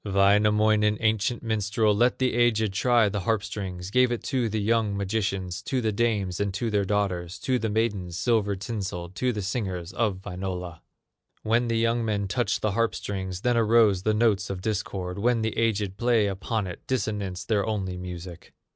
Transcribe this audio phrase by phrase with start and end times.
[0.03, 4.97] Wainamoinen, ancient minstrel, Let the aged try the harp strings, Gave it to the young
[4.97, 9.43] magicians, To the dames and to their daughters, To the maidens, silver tinselled, To the
[9.43, 10.79] singers of Wainola.
[11.43, 15.43] When the young men touched the harp strings, Then arose the notes of discord; When
[15.43, 18.55] the aged played upon it, Dissonance their only music.